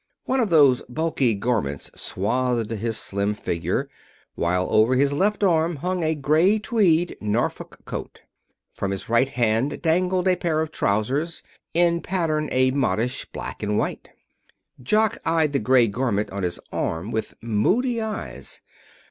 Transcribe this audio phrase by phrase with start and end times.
[0.25, 3.87] One of those bulky garments swathed his slim figure,
[4.33, 8.21] while over his left arm hung a gray tweed Norfolk coat.
[8.73, 11.43] From his right hand dangled a pair of trousers,
[11.75, 14.09] in pattern a modish black and white.
[14.81, 18.59] Jock regarded the gray garment on his arm with moody eyes.